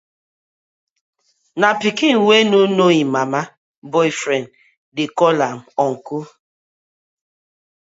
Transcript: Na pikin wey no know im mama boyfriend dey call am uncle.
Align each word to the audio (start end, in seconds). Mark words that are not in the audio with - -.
Na 1.59 1.67
pikin 1.81 2.17
wey 2.27 2.43
no 2.51 2.59
know 2.77 2.91
im 3.01 3.09
mama 3.15 3.41
boyfriend 3.91 4.47
dey 4.95 5.09
call 5.17 5.37
am 5.49 5.57
uncle. 5.85 6.23